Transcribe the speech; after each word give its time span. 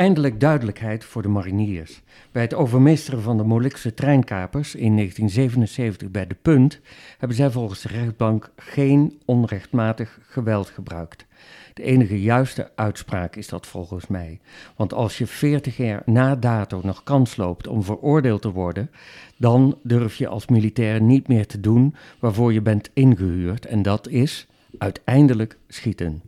eindelijk 0.00 0.40
duidelijkheid 0.40 1.04
voor 1.04 1.22
de 1.22 1.28
mariniers. 1.28 2.02
Bij 2.32 2.42
het 2.42 2.54
overmeesteren 2.54 3.22
van 3.22 3.36
de 3.36 3.44
Molukse 3.44 3.94
treinkapers 3.94 4.74
in 4.74 4.96
1977 4.96 6.10
bij 6.10 6.26
De 6.26 6.36
Punt 6.42 6.80
hebben 7.18 7.36
zij 7.36 7.50
volgens 7.50 7.82
de 7.82 7.88
rechtbank 7.88 8.50
geen 8.56 9.20
onrechtmatig 9.24 10.18
geweld 10.22 10.68
gebruikt. 10.68 11.26
De 11.74 11.82
enige 11.82 12.22
juiste 12.22 12.70
uitspraak 12.74 13.36
is 13.36 13.48
dat 13.48 13.66
volgens 13.66 14.06
mij. 14.06 14.40
Want 14.76 14.92
als 14.92 15.18
je 15.18 15.26
40 15.26 15.76
jaar 15.76 16.02
na 16.04 16.36
dato 16.36 16.80
nog 16.84 17.02
kans 17.02 17.36
loopt 17.36 17.66
om 17.66 17.82
veroordeeld 17.82 18.42
te 18.42 18.50
worden, 18.50 18.90
dan 19.36 19.78
durf 19.82 20.16
je 20.16 20.28
als 20.28 20.46
militair 20.46 21.02
niet 21.02 21.28
meer 21.28 21.46
te 21.46 21.60
doen 21.60 21.94
waarvoor 22.18 22.52
je 22.52 22.62
bent 22.62 22.90
ingehuurd. 22.92 23.66
En 23.66 23.82
dat 23.82 24.08
is 24.08 24.46
uiteindelijk 24.78 25.58
schieten. 25.68 26.22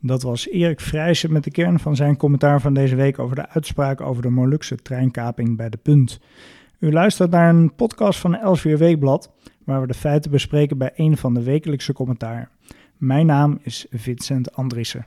Dat 0.00 0.22
was 0.22 0.48
Erik 0.48 0.80
Vrijsen 0.80 1.32
met 1.32 1.44
de 1.44 1.50
kern 1.50 1.78
van 1.78 1.96
zijn 1.96 2.16
commentaar 2.16 2.60
van 2.60 2.74
deze 2.74 2.96
week 2.96 3.18
over 3.18 3.36
de 3.36 3.48
uitspraak 3.48 4.00
over 4.00 4.22
de 4.22 4.30
Molukse 4.30 4.76
treinkaping 4.76 5.56
bij 5.56 5.68
de 5.68 5.76
Punt. 5.76 6.20
U 6.78 6.92
luistert 6.92 7.30
naar 7.30 7.48
een 7.48 7.74
podcast 7.74 8.18
van 8.18 8.34
Elsevier 8.34 8.78
Weekblad, 8.78 9.32
waar 9.64 9.80
we 9.80 9.86
de 9.86 9.94
feiten 9.94 10.30
bespreken 10.30 10.78
bij 10.78 10.92
een 10.96 11.16
van 11.16 11.34
de 11.34 11.42
wekelijkse 11.42 11.92
commentaar. 11.92 12.50
Mijn 12.96 13.26
naam 13.26 13.58
is 13.62 13.86
Vincent 13.90 14.52
Andriessen. 14.52 15.06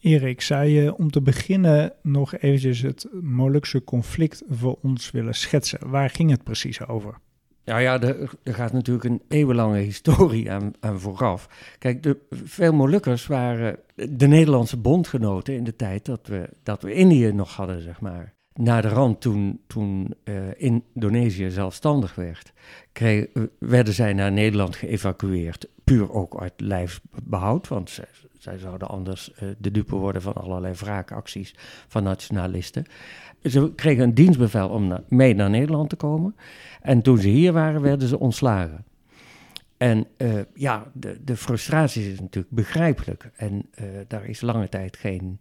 Erik, 0.00 0.40
zou 0.40 0.64
je 0.64 0.96
om 0.96 1.10
te 1.10 1.22
beginnen 1.22 1.92
nog 2.02 2.36
eventjes 2.36 2.80
het 2.80 3.08
Molukse 3.20 3.84
conflict 3.84 4.42
voor 4.48 4.78
ons 4.82 5.10
willen 5.10 5.34
schetsen? 5.34 5.90
Waar 5.90 6.10
ging 6.10 6.30
het 6.30 6.44
precies 6.44 6.86
over? 6.86 7.14
Nou 7.64 7.80
ja, 7.80 8.00
er, 8.00 8.30
er, 8.42 8.54
gaat 8.54 8.72
natuurlijk 8.72 9.04
een 9.04 9.22
eeuwenlange 9.28 9.78
historie 9.78 10.50
aan, 10.50 10.72
aan 10.80 11.00
vooraf. 11.00 11.48
Kijk, 11.78 12.02
de, 12.02 12.16
veel 12.44 12.72
Molukkers 12.72 13.26
waren 13.26 13.78
de 13.94 14.26
Nederlandse 14.26 14.76
bondgenoten 14.76 15.54
in 15.54 15.64
de 15.64 15.76
tijd 15.76 16.04
dat 16.04 16.26
we, 16.26 16.48
dat 16.62 16.82
we 16.82 16.94
Indië 16.94 17.32
nog 17.32 17.56
hadden, 17.56 17.82
zeg 17.82 18.00
maar. 18.00 18.34
Na 18.54 18.80
de 18.80 18.88
rand, 18.88 19.20
toen, 19.20 19.60
toen 19.66 20.14
uh, 20.24 20.34
Indonesië 20.56 21.50
zelfstandig 21.50 22.14
werd, 22.14 22.52
kreeg, 22.92 23.26
werden 23.58 23.94
zij 23.94 24.12
naar 24.12 24.32
Nederland 24.32 24.76
geëvacueerd. 24.76 25.68
Puur 25.84 26.12
ook 26.12 26.40
uit 26.40 26.52
lijfsbehoud, 26.56 27.68
want 27.68 27.90
zij, 27.90 28.04
zij 28.40 28.58
zouden 28.58 28.88
anders 28.88 29.30
uh, 29.30 29.48
de 29.58 29.70
dupe 29.70 29.96
worden 29.96 30.22
van 30.22 30.34
allerlei 30.34 30.74
wraakacties 30.74 31.54
van 31.88 32.02
nationalisten. 32.02 32.84
Ze 33.42 33.72
kregen 33.74 34.02
een 34.02 34.14
dienstbevel 34.14 34.68
om 34.68 34.98
mee 35.08 35.34
naar 35.34 35.50
Nederland 35.50 35.88
te 35.88 35.96
komen. 35.96 36.36
En 36.80 37.02
toen 37.02 37.18
ze 37.18 37.28
hier 37.28 37.52
waren, 37.52 37.80
werden 37.80 38.08
ze 38.08 38.18
ontslagen. 38.18 38.84
En 39.76 40.06
uh, 40.18 40.40
ja, 40.54 40.90
de, 40.92 41.18
de 41.24 41.36
frustratie 41.36 42.12
is 42.12 42.20
natuurlijk 42.20 42.54
begrijpelijk. 42.54 43.30
En 43.36 43.52
uh, 43.80 43.86
daar 44.08 44.24
is 44.24 44.40
lange 44.40 44.68
tijd 44.68 44.96
geen, 44.96 45.38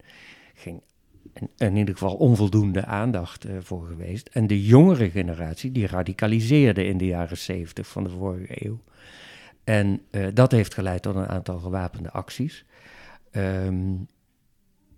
geen 0.54 0.82
in, 1.58 1.76
ieder 1.76 1.94
geval 1.94 2.16
onvoldoende 2.16 2.86
aandacht 2.86 3.46
voor 3.60 3.86
geweest. 3.86 4.28
En 4.28 4.48
de 4.48 4.66
jongere 4.66 5.10
generatie, 5.10 5.72
die 5.72 5.88
radicaliseerde 5.88 6.86
in 6.86 6.98
de 6.98 7.06
jaren 7.06 7.38
zeventig 7.38 7.88
van 7.88 8.04
de 8.04 8.10
vorige 8.10 8.66
eeuw. 8.66 8.80
En 9.70 10.02
dat 10.34 10.52
heeft 10.52 10.74
geleid 10.74 11.02
tot 11.02 11.16
een 11.16 11.28
aantal 11.28 11.60
gewapende 11.60 12.12
acties. 12.12 12.66
Um, 13.32 14.08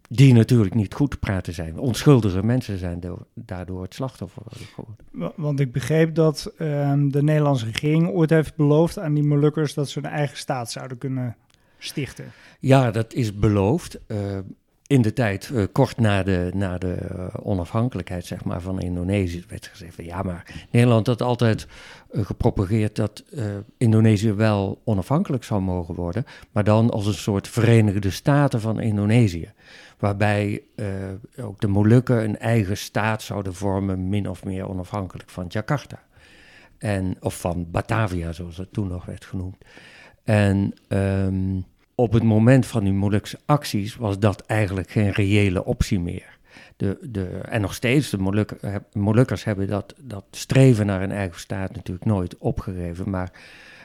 die 0.10 0.34
natuurlijk 0.34 0.74
niet 0.74 0.94
goed 0.94 1.12
te 1.12 1.18
praten 1.18 1.54
zijn. 1.54 1.78
Onschuldige 1.78 2.44
mensen 2.44 2.78
zijn 2.78 3.02
daardoor 3.34 3.82
het 3.82 3.94
slachtoffer 3.94 4.42
geworden. 4.50 5.34
Want 5.36 5.60
ik 5.60 5.72
begreep 5.72 6.16
dat 6.16 6.54
um, 6.60 7.12
de 7.12 7.24
Nederlandse 7.24 7.66
regering 7.66 8.10
ooit 8.10 8.30
heeft 8.30 8.56
beloofd 8.56 9.00
aan 9.00 9.14
die 9.14 9.24
Molukkers 9.24 9.74
dat 9.74 9.90
ze 9.90 9.98
een 9.98 10.06
eigen 10.06 10.38
staat 10.38 10.72
zouden 10.72 10.98
kunnen 10.98 11.36
stichten. 11.78 12.32
Ja, 12.60 12.92
dat 12.92 13.14
is 13.14 13.36
beloofd. 13.36 14.00
Uh, 14.08 14.38
in 14.92 15.02
de 15.02 15.14
tijd, 15.14 15.50
uh, 15.54 15.64
kort 15.72 15.98
na 15.98 16.24
de, 16.24 16.52
na 16.54 16.78
de 16.78 16.98
uh, 17.12 17.26
onafhankelijkheid 17.44 18.26
zeg 18.26 18.44
maar, 18.44 18.62
van 18.62 18.80
Indonesië, 18.80 19.44
werd 19.48 19.68
gezegd 19.68 19.96
van 19.96 20.06
ja, 20.06 20.22
maar 20.22 20.66
Nederland 20.72 21.08
had 21.08 21.22
altijd 21.22 21.68
uh, 22.12 22.26
gepropageerd 22.26 22.96
dat 22.96 23.24
Indonesië 23.78 24.34
wel 24.34 24.82
onafhankelijk 24.84 25.44
zou 25.44 25.62
mogen 25.62 25.96
worden, 25.96 26.26
maar 26.52 26.64
dan 26.64 26.90
als 26.90 27.06
een 27.06 27.14
soort 27.14 27.48
Verenigde 27.48 28.10
Staten 28.10 28.62
van 28.62 28.80
Indonesië 28.80 29.52
waarbij 29.98 30.64
ook 31.42 31.62
de 31.62 31.68
Molukken 31.68 32.24
een 32.24 32.38
eigen 32.38 32.78
staat 32.78 33.22
zouden 33.22 33.54
vormen, 33.54 34.10
min 34.10 34.30
of 34.30 34.44
meer 34.44 34.70
onafhankelijk 34.70 35.30
van 35.30 35.46
Jakarta. 35.48 36.00
En, 36.78 37.16
of 37.20 37.40
van 37.40 37.72
Batavia, 37.72 38.32
zoals 38.32 38.58
het 38.58 38.74
toen 38.74 38.88
nog 38.88 39.06
werd 39.06 39.26
genoemd. 39.26 39.58
En 40.24 40.74
um, 40.88 41.66
op 42.02 42.14
het 42.14 42.24
moment 42.24 42.66
van 42.66 42.84
die 42.84 42.94
Molukse 42.94 43.40
acties 43.46 43.96
was 43.96 44.20
dat 44.20 44.42
eigenlijk 44.42 44.90
geen 44.90 45.12
reële 45.12 45.66
optie 45.66 46.00
meer. 46.00 46.40
De, 46.78 46.98
de, 47.02 47.26
en 47.26 47.62
nog 47.62 47.74
steeds, 47.74 48.10
de 48.10 48.18
Molukken, 48.18 48.86
Molukkers 48.94 49.44
hebben 49.44 49.68
dat, 49.68 49.96
dat 50.02 50.26
streven 50.32 50.86
naar 50.86 51.02
een 51.02 51.12
eigen 51.12 51.40
staat 51.40 51.76
natuurlijk 51.76 52.06
nooit 52.06 52.38
opgegeven. 52.38 53.10
Maar 53.10 53.32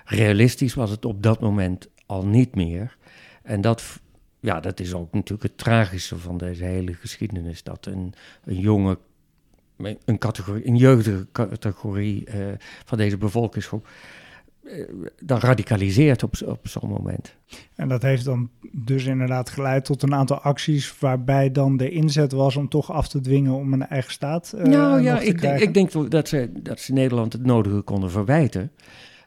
realistisch 0.04 0.74
was 0.74 0.90
het 0.90 1.04
op 1.04 1.22
dat 1.22 1.40
moment 1.40 1.88
al 2.06 2.26
niet 2.26 2.54
meer. 2.54 2.96
En 3.42 3.60
dat 3.60 4.00
ja, 4.40 4.60
dat 4.60 4.80
is 4.80 4.94
ook 4.94 5.12
natuurlijk 5.12 5.42
het 5.42 5.58
tragische 5.58 6.18
van 6.18 6.38
deze 6.38 6.64
hele 6.64 6.94
geschiedenis. 6.94 7.62
Dat 7.62 7.86
een, 7.86 8.14
een 8.44 8.58
jonge, 8.58 8.98
een, 9.76 10.18
categorie, 10.18 10.66
een 10.66 10.76
jeugdige 10.76 11.26
categorie 11.32 12.26
uh, 12.34 12.46
van 12.84 12.98
deze 12.98 13.16
bevolkingsgroep 13.16 13.88
dan 15.22 15.38
radicaliseert 15.38 16.22
op, 16.22 16.34
op 16.44 16.68
zo'n 16.68 16.90
moment. 16.90 17.36
En 17.74 17.88
dat 17.88 18.02
heeft 18.02 18.24
dan 18.24 18.50
dus 18.72 19.04
inderdaad 19.04 19.50
geleid 19.50 19.84
tot 19.84 20.02
een 20.02 20.14
aantal 20.14 20.40
acties 20.40 20.98
waarbij 20.98 21.52
dan 21.52 21.76
de 21.76 21.90
inzet 21.90 22.32
was 22.32 22.56
om 22.56 22.68
toch 22.68 22.92
af 22.92 23.08
te 23.08 23.20
dwingen 23.20 23.52
om 23.52 23.72
een 23.72 23.86
eigen 23.86 24.12
staat 24.12 24.52
uh, 24.56 24.62
nou, 24.64 25.02
ja, 25.02 25.20
ik, 25.20 25.40
denk, 25.40 25.60
ik 25.60 25.74
denk 25.74 26.10
dat 26.10 26.28
ze, 26.28 26.50
dat 26.62 26.80
ze 26.80 26.92
Nederland 26.92 27.32
het 27.32 27.44
nodige 27.44 27.80
konden 27.80 28.10
verwijten. 28.10 28.70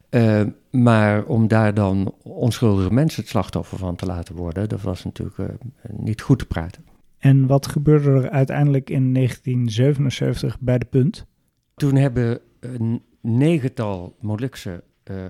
Uh, 0.10 0.42
maar 0.72 1.26
om 1.26 1.48
daar 1.48 1.74
dan 1.74 2.14
onschuldige 2.24 2.94
mensen 2.94 3.22
het 3.22 3.30
slachtoffer 3.30 3.78
van 3.78 3.96
te 3.96 4.06
laten 4.06 4.36
worden, 4.36 4.70
dat 4.70 4.82
was 4.82 5.04
natuurlijk 5.04 5.38
uh, 5.38 5.48
niet 5.98 6.22
goed 6.22 6.40
te 6.40 6.46
praten. 6.46 6.84
En 7.18 7.48
wat 7.48 7.68
gebeurde 7.68 8.10
er 8.10 8.30
uiteindelijk 8.30 8.90
in 8.90 9.14
1977 9.14 10.60
bij 10.60 10.78
de 10.78 10.86
punt? 10.86 11.26
Toen 11.76 11.96
hebben 11.96 12.40
een 12.60 13.02
negental 13.22 14.16
Molukse 14.20 14.84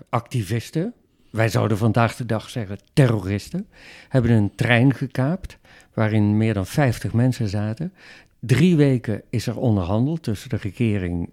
activisten, 0.09 0.93
wij 1.29 1.49
zouden 1.49 1.77
vandaag 1.77 2.15
de 2.15 2.25
dag 2.25 2.49
zeggen 2.49 2.79
terroristen, 2.93 3.67
hebben 4.09 4.31
een 4.31 4.55
trein 4.55 4.93
gekaapt 4.93 5.57
waarin 5.93 6.37
meer 6.37 6.53
dan 6.53 6.65
50 6.65 7.13
mensen 7.13 7.47
zaten. 7.49 7.93
Drie 8.39 8.75
weken 8.75 9.21
is 9.29 9.47
er 9.47 9.57
onderhandeld 9.57 10.23
tussen 10.23 10.49
de 10.49 10.55
regering 10.55 11.29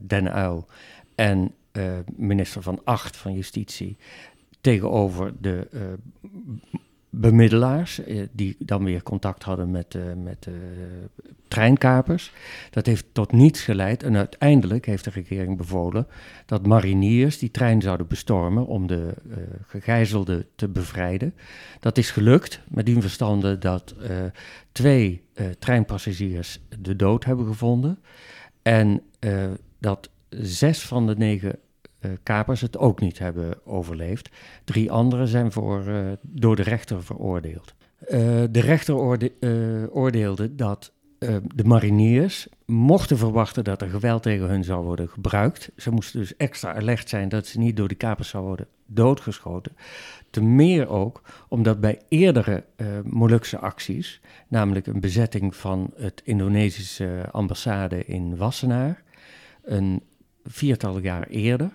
Den 0.00 0.38
Uyl 0.38 0.66
en 1.14 1.52
uh, 1.72 1.98
minister 2.16 2.62
van 2.62 2.80
Acht 2.84 3.16
van 3.16 3.34
Justitie 3.34 3.96
tegenover 4.60 5.32
de 5.40 5.68
uh, 5.72 5.82
bemiddelaars, 7.20 8.06
uh, 8.06 8.26
die 8.32 8.56
dan 8.58 8.84
weer 8.84 9.02
contact 9.02 9.42
hadden 9.42 9.70
met, 9.70 9.98
met 10.24 10.48
treinkapers. 11.48 12.32
Dat 12.70 12.86
heeft 12.86 13.04
tot 13.12 13.32
niets 13.32 13.60
geleid 13.60 14.02
en 14.02 14.16
uiteindelijk 14.16 14.86
heeft 14.86 15.04
de 15.04 15.10
regering 15.10 15.56
bevolen 15.56 16.06
dat 16.46 16.66
mariniers 16.66 17.38
die 17.38 17.50
trein 17.50 17.82
zouden 17.82 18.06
bestormen 18.06 18.66
om 18.66 18.86
de 18.86 19.14
gegijzelden 19.66 20.46
te 20.54 20.68
bevrijden. 20.68 21.34
Dat 21.80 21.98
is 21.98 22.10
gelukt, 22.10 22.60
met 22.68 22.86
die 22.86 23.00
verstande 23.00 23.58
dat 23.58 23.94
twee 24.72 25.22
treinpassagiers 25.58 26.60
de 26.78 26.96
dood 26.96 27.24
hebben 27.24 27.46
gevonden 27.46 27.98
en 28.62 29.02
dat 29.78 30.10
zes 30.28 30.82
van 30.82 31.06
de 31.06 31.16
negen 31.16 31.48
uh, 31.50 31.67
kapers 32.22 32.60
het 32.60 32.78
ook 32.78 33.00
niet 33.00 33.18
hebben 33.18 33.66
overleefd. 33.66 34.28
Drie 34.64 34.90
anderen 34.90 35.28
zijn 35.28 35.52
voor, 35.52 35.84
uh, 35.88 36.12
door 36.22 36.56
de 36.56 36.62
rechter 36.62 37.02
veroordeeld. 37.02 37.74
Uh, 38.00 38.08
de 38.50 38.60
rechter 38.60 38.94
oorde 38.94 39.32
oordeelde 39.92 40.54
dat 40.54 40.92
de 41.54 41.64
mariniers 41.64 42.48
mochten 42.66 43.18
verwachten 43.18 43.64
dat 43.64 43.82
er 43.82 43.88
geweld 43.88 44.22
tegen 44.22 44.48
hun 44.48 44.64
zou 44.64 44.84
worden 44.84 45.08
gebruikt. 45.08 45.70
Ze 45.76 45.90
moesten 45.90 46.20
dus 46.20 46.36
extra 46.36 46.74
alert 46.74 47.08
zijn 47.08 47.28
dat 47.28 47.46
ze 47.46 47.58
niet 47.58 47.76
door 47.76 47.88
de 47.88 47.94
kapers 47.94 48.28
zouden 48.28 48.54
worden 48.56 48.74
doodgeschoten. 48.86 49.76
Te 50.30 50.42
meer 50.42 50.88
ook 50.88 51.22
omdat 51.48 51.80
bij 51.80 52.00
eerdere 52.08 52.64
Molukse 53.04 53.58
acties, 53.58 54.20
namelijk 54.48 54.86
een 54.86 55.00
bezetting 55.00 55.56
van 55.56 55.90
het 55.96 56.20
Indonesische 56.24 57.28
ambassade 57.32 58.04
in 58.04 58.36
Wassenaar, 58.36 59.02
een 59.62 60.02
viertal 60.48 60.98
jaar 60.98 61.26
eerder. 61.26 61.70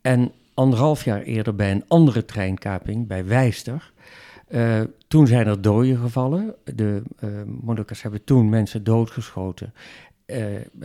En 0.00 0.32
anderhalf 0.54 1.04
jaar 1.04 1.22
eerder 1.22 1.54
bij 1.54 1.70
een 1.70 1.84
andere 1.88 2.24
treinkaping 2.24 3.06
bij 3.06 3.24
Wijster. 3.26 3.92
Uh, 4.48 4.80
toen 5.08 5.26
zijn 5.26 5.46
er 5.46 5.62
doden 5.62 5.96
gevallen. 5.96 6.54
De 6.64 7.02
uh, 7.20 7.30
Molukkers 7.60 8.02
hebben 8.02 8.24
toen 8.24 8.48
mensen 8.48 8.84
doodgeschoten 8.84 9.74
uh, 10.26 10.44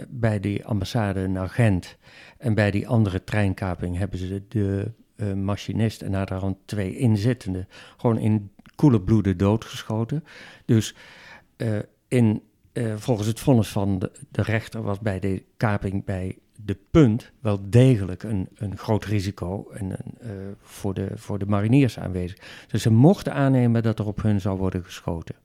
bij 0.10 0.40
die 0.40 0.66
ambassade 0.66 1.28
naar 1.28 1.50
Gent. 1.50 1.98
En 2.38 2.54
bij 2.54 2.72
die 2.72 2.88
andere 2.88 3.24
treinkaping 3.24 3.98
hebben 3.98 4.20
ze 4.20 4.28
de, 4.28 4.92
de 5.16 5.36
machinist 5.36 6.02
en 6.02 6.12
naderhand 6.12 6.58
twee 6.66 6.98
inzittenden 6.98 7.68
gewoon 7.98 8.18
in 8.18 8.52
koele 8.76 9.02
bloeden 9.02 9.38
doodgeschoten. 9.38 10.24
Dus 10.66 10.96
in 12.08 12.42
volgens 12.96 13.28
het 13.28 13.40
vonnis 13.40 13.68
van 13.68 14.00
de, 14.00 14.12
de, 14.32 14.42
rechter 14.42 14.82
was 14.82 15.00
bij 15.00 15.20
de 15.20 15.44
kaping 15.58 16.06
bij 16.06 16.38
de 16.56 16.78
punt 16.92 17.32
wel 17.40 17.60
degelijk 17.70 18.24
een, 18.24 18.48
een 18.56 18.78
groot 18.78 19.06
risico 19.06 19.70
en 19.74 19.92
een, 19.92 20.18
uh, 20.24 20.32
voor, 20.62 20.94
de, 20.94 21.12
voor 21.16 21.40
de 21.40 21.46
mariniers 21.46 22.00
aanwezig. 22.00 22.38
Dus 22.68 22.82
ze 22.82 22.92
mochten 22.92 23.34
aannemen 23.34 23.84
dat 23.84 24.00
er 24.00 24.08
op 24.08 24.22
hun 24.22 24.42
zou 24.42 24.58
worden 24.58 24.84
geschoten. 24.84 25.36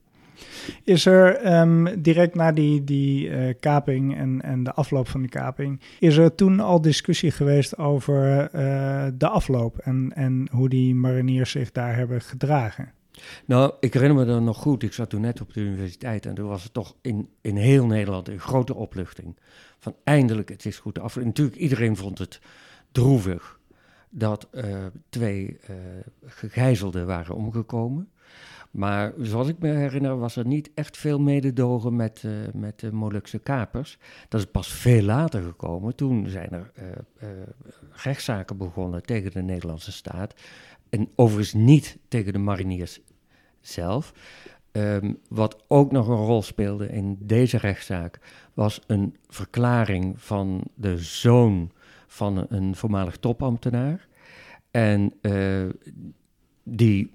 Is 0.83 1.05
er 1.05 1.53
um, 1.59 2.01
direct 2.01 2.35
na 2.35 2.51
die, 2.51 2.83
die 2.83 3.29
uh, 3.29 3.53
kaping 3.59 4.17
en, 4.17 4.41
en 4.41 4.63
de 4.63 4.73
afloop 4.73 5.07
van 5.07 5.21
die 5.21 5.29
kaping, 5.29 5.79
is 5.99 6.17
er 6.17 6.35
toen 6.35 6.59
al 6.59 6.81
discussie 6.81 7.31
geweest 7.31 7.77
over 7.77 8.41
uh, 8.55 9.07
de 9.13 9.27
afloop 9.27 9.77
en, 9.77 10.11
en 10.15 10.47
hoe 10.51 10.69
die 10.69 10.95
mariniers 10.95 11.51
zich 11.51 11.71
daar 11.71 11.95
hebben 11.95 12.21
gedragen? 12.21 12.91
Nou, 13.45 13.73
ik 13.79 13.93
herinner 13.93 14.17
me 14.17 14.25
dan 14.25 14.43
nog 14.43 14.57
goed. 14.57 14.83
Ik 14.83 14.93
zat 14.93 15.09
toen 15.09 15.21
net 15.21 15.41
op 15.41 15.53
de 15.53 15.59
universiteit 15.59 16.25
en 16.25 16.33
toen 16.33 16.47
was 16.47 16.63
het 16.63 16.73
toch 16.73 16.95
in, 17.01 17.29
in 17.41 17.55
heel 17.55 17.85
Nederland 17.85 18.27
een 18.27 18.39
grote 18.39 18.75
opluchting. 18.75 19.37
Van 19.79 19.95
eindelijk, 20.03 20.49
het 20.49 20.65
is 20.65 20.77
goed 20.77 20.99
af. 20.99 21.15
natuurlijk, 21.15 21.57
iedereen 21.57 21.95
vond 21.95 22.17
het 22.17 22.39
droevig 22.91 23.59
dat 24.09 24.47
uh, 24.51 24.85
twee 25.09 25.59
uh, 25.69 25.75
gegijzelden 26.25 27.05
waren 27.07 27.35
omgekomen. 27.35 28.09
Maar 28.71 29.13
zoals 29.17 29.47
ik 29.47 29.59
me 29.59 29.67
herinner, 29.67 30.17
was 30.17 30.35
er 30.35 30.45
niet 30.45 30.71
echt 30.73 30.97
veel 30.97 31.19
mededogen 31.19 31.95
met, 31.95 32.23
uh, 32.25 32.31
met 32.53 32.79
de 32.79 32.91
Molukse 32.91 33.39
kapers. 33.39 33.97
Dat 34.27 34.39
is 34.39 34.45
pas 34.45 34.73
veel 34.73 35.01
later 35.01 35.41
gekomen. 35.41 35.95
Toen 35.95 36.27
zijn 36.27 36.51
er 36.51 36.71
rechtszaken 37.91 38.57
begonnen 38.57 39.03
tegen 39.03 39.31
de 39.31 39.41
Nederlandse 39.41 39.91
staat. 39.91 40.33
En 40.89 41.09
overigens 41.15 41.53
niet 41.53 41.97
tegen 42.07 42.33
de 42.33 42.39
mariniers 42.39 42.99
zelf. 43.61 44.13
Um, 44.71 45.17
wat 45.29 45.63
ook 45.67 45.91
nog 45.91 46.07
een 46.07 46.25
rol 46.25 46.41
speelde 46.41 46.89
in 46.89 47.17
deze 47.19 47.57
rechtszaak, 47.57 48.19
was 48.53 48.81
een 48.87 49.15
verklaring 49.27 50.21
van 50.21 50.63
de 50.75 50.97
zoon 50.97 51.71
van 52.07 52.45
een 52.49 52.75
voormalig 52.75 53.17
topambtenaar. 53.17 54.07
En 54.71 55.13
uh, 55.21 55.69
die 56.63 57.11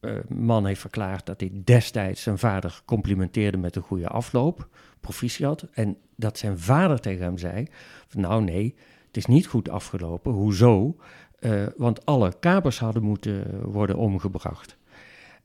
uh, 0.00 0.12
man 0.28 0.66
heeft 0.66 0.80
verklaard 0.80 1.26
dat 1.26 1.40
hij 1.40 1.50
destijds 1.64 2.22
zijn 2.22 2.38
vader 2.38 2.82
complimenteerde 2.84 3.58
met 3.58 3.76
een 3.76 3.82
goede 3.82 4.08
afloop, 4.08 4.68
proficiat. 5.00 5.66
En 5.72 5.96
dat 6.16 6.38
zijn 6.38 6.58
vader 6.58 7.00
tegen 7.00 7.24
hem 7.24 7.38
zei: 7.38 7.66
Nou, 8.10 8.42
nee, 8.42 8.74
het 9.06 9.16
is 9.16 9.26
niet 9.26 9.46
goed 9.46 9.68
afgelopen. 9.68 10.32
Hoezo? 10.32 10.96
Uh, 11.40 11.66
want 11.76 12.06
alle 12.06 12.38
kapers 12.40 12.78
hadden 12.78 13.02
moeten 13.02 13.62
worden 13.70 13.96
omgebracht. 13.96 14.76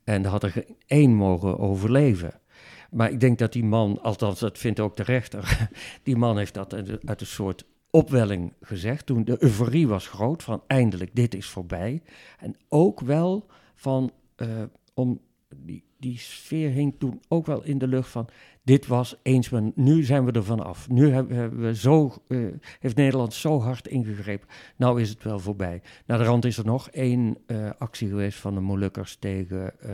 En 0.06 0.24
er 0.24 0.30
had 0.30 0.44
er 0.44 0.66
één 0.88 1.14
mogen 1.14 1.60
overleven. 1.60 2.40
Maar 2.92 3.12
ik 3.12 3.20
denk 3.20 3.38
dat 3.38 3.54
die 3.54 3.64
man, 3.64 4.02
althans 4.02 4.40
dat 4.40 4.58
vindt 4.58 4.80
ook 4.80 4.96
de 4.96 5.04
rechter, 5.04 5.70
die 6.04 6.16
man 6.16 6.38
heeft 6.38 6.54
dat 6.54 6.74
uit 7.06 7.22
een 7.22 7.28
soort 7.28 7.66
opwelling 7.90 8.54
gezegd. 8.62 9.06
Toen 9.06 9.24
de 9.24 9.44
euforie 9.44 9.88
was 9.88 10.08
groot 10.08 10.44
van 10.44 10.64
eindelijk, 10.68 11.16
dit 11.16 11.36
is 11.36 11.50
voorbij. 11.50 12.02
En 12.40 12.56
ook 12.70 13.00
wel 13.00 13.46
van, 13.76 14.12
uh, 14.38 14.48
om 14.94 15.22
die, 15.56 15.84
die 16.06 16.20
sfeer 16.20 16.70
hing 16.70 16.96
toen 17.00 17.22
ook 17.28 17.46
wel 17.46 17.64
in 17.64 17.78
de 17.78 17.88
lucht 17.88 18.10
van, 18.10 18.28
dit 18.64 18.88
was 18.88 19.16
eens, 19.22 19.50
maar 19.50 19.62
nu 19.76 20.04
zijn 20.04 20.26
we 20.26 20.32
er 20.32 20.44
vanaf. 20.44 20.90
Nu 20.90 21.10
hebben 21.10 21.60
we 21.60 21.76
zo, 21.76 22.14
uh, 22.28 22.54
heeft 22.80 22.96
Nederland 22.96 23.34
zo 23.34 23.60
hard 23.62 23.88
ingegrepen. 23.88 24.48
Nou 24.76 25.02
is 25.02 25.10
het 25.10 25.24
wel 25.24 25.40
voorbij. 25.40 25.82
Naar 26.06 26.18
de 26.18 26.24
rand 26.24 26.46
is 26.46 26.58
er 26.58 26.66
nog 26.66 26.90
één 26.90 27.38
uh, 27.48 27.70
actie 27.78 28.08
geweest 28.08 28.40
van 28.40 28.54
de 28.54 28.60
Molukkers 28.60 29.16
tegen 29.16 29.74
uh, 29.86 29.92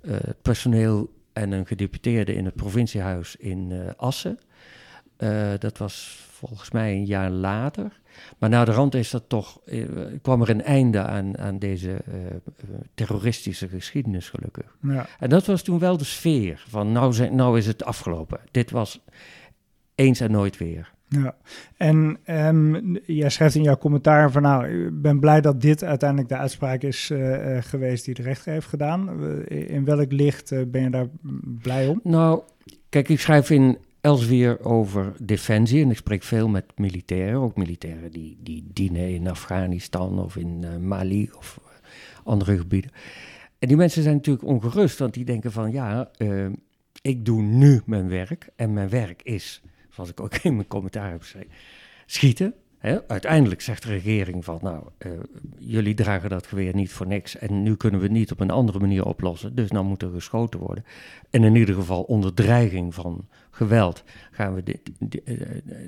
het 0.00 0.42
personeel 0.42 1.12
en 1.32 1.52
een 1.52 1.66
gedeputeerde 1.66 2.34
in 2.34 2.44
het 2.44 2.54
provinciehuis 2.54 3.36
in 3.36 3.92
Assen. 3.96 4.38
dat 5.58 5.78
was 5.78 6.23
volgens 6.34 6.70
mij 6.70 6.92
een 6.92 7.04
jaar 7.04 7.30
later. 7.30 8.00
Maar 8.38 8.50
na 8.50 8.64
de 8.64 8.72
rand 8.72 8.94
is 8.94 9.10
dat 9.10 9.24
toch, 9.28 9.60
eh, 9.64 9.84
kwam 10.22 10.42
er 10.42 10.50
een 10.50 10.62
einde 10.62 11.02
aan, 11.02 11.38
aan 11.38 11.58
deze 11.58 11.88
uh, 11.88 12.14
terroristische 12.94 13.68
geschiedenis, 13.68 14.28
gelukkig. 14.28 14.76
Ja. 14.82 15.06
En 15.18 15.28
dat 15.28 15.46
was 15.46 15.62
toen 15.62 15.78
wel 15.78 15.96
de 15.96 16.04
sfeer 16.04 16.64
van 16.68 16.92
nou, 16.92 17.12
zijn, 17.12 17.34
nou 17.34 17.58
is 17.58 17.66
het 17.66 17.84
afgelopen. 17.84 18.40
Dit 18.50 18.70
was 18.70 19.04
eens 19.94 20.20
en 20.20 20.30
nooit 20.30 20.56
weer. 20.56 20.92
Ja, 21.08 21.34
en 21.76 22.18
um, 22.26 22.98
jij 23.06 23.30
schrijft 23.30 23.54
in 23.54 23.62
jouw 23.62 23.76
commentaar 23.76 24.30
van 24.30 24.42
nou, 24.42 24.86
ik 24.86 25.02
ben 25.02 25.20
blij 25.20 25.40
dat 25.40 25.60
dit 25.60 25.84
uiteindelijk 25.84 26.28
de 26.28 26.36
uitspraak 26.36 26.82
is 26.82 27.10
uh, 27.10 27.56
geweest 27.60 28.04
die 28.04 28.14
de 28.14 28.22
rechter 28.22 28.52
heeft 28.52 28.66
gedaan. 28.66 29.22
In 29.48 29.84
welk 29.84 30.12
licht 30.12 30.50
uh, 30.50 30.62
ben 30.66 30.82
je 30.82 30.90
daar 30.90 31.08
blij 31.62 31.88
om? 31.88 32.00
Nou, 32.02 32.42
kijk, 32.88 33.08
ik 33.08 33.20
schrijf 33.20 33.50
in 33.50 33.78
Elsweer 34.04 34.64
over 34.64 35.12
defensie. 35.20 35.82
En 35.82 35.90
ik 35.90 35.96
spreek 35.96 36.22
veel 36.22 36.48
met 36.48 36.64
militairen, 36.76 37.40
ook 37.40 37.56
militairen 37.56 38.10
die, 38.10 38.38
die 38.40 38.64
dienen 38.72 39.14
in 39.14 39.28
Afghanistan 39.28 40.18
of 40.18 40.36
in 40.36 40.62
uh, 40.64 40.76
Mali 40.76 41.30
of 41.36 41.60
uh, 41.62 41.66
andere 42.24 42.58
gebieden. 42.58 42.90
En 43.58 43.68
die 43.68 43.76
mensen 43.76 44.02
zijn 44.02 44.14
natuurlijk 44.14 44.44
ongerust, 44.44 44.98
want 44.98 45.14
die 45.14 45.24
denken 45.24 45.52
van 45.52 45.72
ja, 45.72 46.10
uh, 46.18 46.46
ik 47.02 47.24
doe 47.24 47.42
nu 47.42 47.82
mijn 47.86 48.08
werk 48.08 48.48
en 48.56 48.72
mijn 48.72 48.88
werk 48.88 49.22
is, 49.22 49.62
zoals 49.90 50.10
ik 50.10 50.20
ook 50.20 50.34
in 50.42 50.54
mijn 50.54 50.68
commentaar 50.68 51.10
heb 51.10 51.20
geschreven, 51.20 51.50
schieten. 52.06 52.54
Uiteindelijk 53.06 53.60
zegt 53.60 53.82
de 53.82 53.88
regering 53.88 54.44
van, 54.44 54.58
nou, 54.62 54.84
uh, 55.06 55.12
jullie 55.58 55.94
dragen 55.94 56.30
dat 56.30 56.46
geweer 56.46 56.74
niet 56.74 56.92
voor 56.92 57.06
niks 57.06 57.36
en 57.36 57.62
nu 57.62 57.76
kunnen 57.76 58.00
we 58.00 58.06
het 58.06 58.14
niet 58.14 58.32
op 58.32 58.40
een 58.40 58.50
andere 58.50 58.78
manier 58.78 59.04
oplossen, 59.04 59.54
dus 59.54 59.70
nou 59.70 59.84
moet 59.84 60.02
er 60.02 60.10
geschoten 60.10 60.60
worden. 60.60 60.84
En 61.30 61.44
in 61.44 61.56
ieder 61.56 61.74
geval 61.74 62.02
onder 62.02 62.34
dreiging 62.34 62.94
van 62.94 63.28
geweld 63.50 64.04
gaan 64.30 64.54
we 64.54 64.80
uh, 65.24 65.38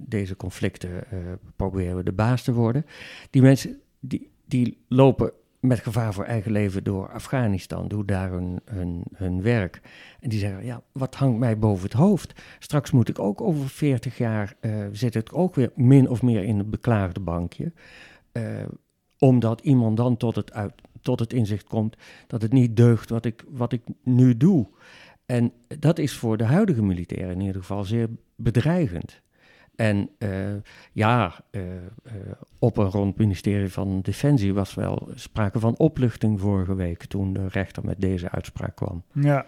deze 0.02 0.36
conflicten 0.36 0.90
uh, 0.90 1.18
proberen 1.56 2.04
de 2.04 2.12
baas 2.12 2.42
te 2.42 2.52
worden. 2.52 2.86
Die 3.30 3.42
mensen 3.42 3.80
die, 4.00 4.30
die 4.44 4.78
lopen 4.88 5.32
met 5.66 5.80
gevaar 5.80 6.14
voor 6.14 6.24
eigen 6.24 6.52
leven 6.52 6.84
door 6.84 7.12
Afghanistan, 7.12 7.88
doen 7.88 8.06
daar 8.06 8.30
hun, 8.30 8.60
hun, 8.64 9.02
hun 9.14 9.42
werk. 9.42 9.80
En 10.20 10.28
die 10.28 10.38
zeggen, 10.38 10.64
ja, 10.64 10.82
wat 10.92 11.14
hangt 11.14 11.38
mij 11.38 11.58
boven 11.58 11.82
het 11.82 11.92
hoofd? 11.92 12.42
Straks 12.58 12.90
moet 12.90 13.08
ik 13.08 13.18
ook 13.18 13.40
over 13.40 13.68
40 13.68 14.18
jaar, 14.18 14.54
uh, 14.60 14.86
zit 14.92 15.14
het 15.14 15.32
ook 15.32 15.54
weer 15.54 15.70
min 15.74 16.08
of 16.08 16.22
meer 16.22 16.44
in 16.44 16.58
het 16.58 16.70
beklaagde 16.70 17.20
bankje. 17.20 17.72
Uh, 18.32 18.42
omdat 19.18 19.60
iemand 19.60 19.96
dan 19.96 20.16
tot 20.16 20.36
het, 20.36 20.52
uit, 20.52 20.72
tot 21.00 21.20
het 21.20 21.32
inzicht 21.32 21.66
komt 21.66 21.96
dat 22.26 22.42
het 22.42 22.52
niet 22.52 22.76
deugt 22.76 23.10
wat 23.10 23.24
ik, 23.24 23.44
wat 23.48 23.72
ik 23.72 23.82
nu 24.02 24.36
doe. 24.36 24.68
En 25.26 25.52
dat 25.78 25.98
is 25.98 26.16
voor 26.16 26.36
de 26.36 26.44
huidige 26.44 26.82
militairen 26.82 27.32
in 27.32 27.40
ieder 27.40 27.60
geval 27.60 27.84
zeer 27.84 28.08
bedreigend. 28.36 29.20
En 29.76 30.10
uh, 30.18 30.54
ja, 30.92 31.34
uh, 31.50 31.62
uh, 31.62 32.12
op 32.58 32.78
en 32.78 32.84
rond 32.84 33.08
het 33.08 33.18
ministerie 33.18 33.68
van 33.68 34.00
Defensie 34.00 34.54
was 34.54 34.74
wel 34.74 35.08
sprake 35.14 35.58
van 35.60 35.78
opluchting 35.78 36.40
vorige 36.40 36.74
week 36.74 37.04
toen 37.04 37.32
de 37.32 37.48
rechter 37.48 37.84
met 37.84 38.00
deze 38.00 38.30
uitspraak 38.30 38.76
kwam. 38.76 39.02
Ja, 39.12 39.46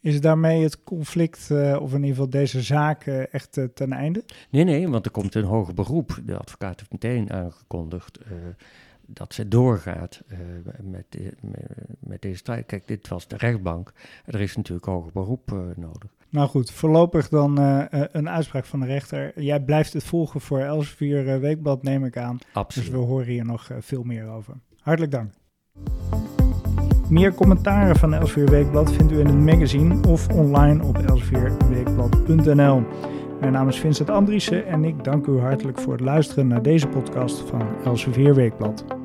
is 0.00 0.20
daarmee 0.20 0.62
het 0.62 0.82
conflict, 0.82 1.50
of 1.50 1.90
in 1.90 2.00
ieder 2.00 2.08
geval 2.08 2.30
deze 2.30 2.62
zaak, 2.62 3.06
echt 3.06 3.60
ten 3.74 3.92
einde? 3.92 4.24
Nee, 4.50 4.64
nee, 4.64 4.88
want 4.88 5.04
er 5.04 5.10
komt 5.10 5.34
een 5.34 5.44
hoger 5.44 5.74
beroep. 5.74 6.20
De 6.24 6.38
advocaat 6.38 6.78
heeft 6.78 6.92
meteen 6.92 7.32
aangekondigd 7.32 8.18
dat 9.06 9.34
ze 9.34 9.48
doorgaat 9.48 10.22
met, 10.82 11.18
met, 12.00 12.22
deze 12.22 12.36
strijd. 12.36 12.66
Kijk, 12.66 12.86
dit 12.86 13.08
was 13.08 13.28
de 13.28 13.36
rechtbank. 13.36 13.92
Er 14.24 14.40
is 14.40 14.56
natuurlijk 14.56 14.86
hoger 14.86 15.12
beroep 15.12 15.50
nodig. 15.76 16.10
Nou 16.34 16.48
goed, 16.48 16.70
voorlopig 16.70 17.28
dan 17.28 17.60
uh, 17.60 17.82
een 17.88 18.28
uitspraak 18.28 18.64
van 18.64 18.80
de 18.80 18.86
rechter. 18.86 19.42
Jij 19.42 19.60
blijft 19.60 19.92
het 19.92 20.04
volgen 20.04 20.40
voor 20.40 20.58
Elsevier 20.58 21.26
uh, 21.26 21.36
Weekblad, 21.36 21.82
neem 21.82 22.04
ik 22.04 22.16
aan. 22.16 22.38
Absoluut. 22.52 22.88
Dus 22.88 22.98
we 22.98 23.04
horen 23.04 23.26
hier 23.26 23.44
nog 23.44 23.70
veel 23.78 24.02
meer 24.02 24.28
over. 24.28 24.54
Hartelijk 24.80 25.12
dank. 25.12 25.32
Meer 27.08 27.34
commentaren 27.34 27.96
van 27.96 28.14
Elsevier 28.14 28.50
Weekblad 28.50 28.92
vindt 28.92 29.12
u 29.12 29.18
in 29.18 29.26
het 29.26 29.38
magazine 29.38 30.08
of 30.08 30.28
online 30.28 30.84
op 30.84 30.98
elsevierweekblad.nl. 30.98 32.82
Mijn 33.40 33.52
naam 33.52 33.68
is 33.68 33.80
Vincent 33.80 34.10
Andriessen 34.10 34.66
en 34.66 34.84
ik 34.84 35.04
dank 35.04 35.26
u 35.26 35.38
hartelijk 35.38 35.78
voor 35.78 35.92
het 35.92 36.02
luisteren 36.02 36.46
naar 36.46 36.62
deze 36.62 36.88
podcast 36.88 37.40
van 37.40 37.62
Elsevier 37.84 38.34
Weekblad. 38.34 39.03